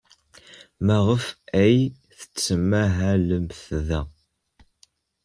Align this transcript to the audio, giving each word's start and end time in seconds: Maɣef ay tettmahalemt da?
Maɣef 0.85 1.25
ay 1.61 1.77
tettmahalemt 2.19 3.61
da? 3.87 4.01